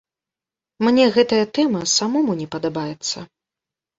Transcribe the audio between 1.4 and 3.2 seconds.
тэма самому не падабаецца.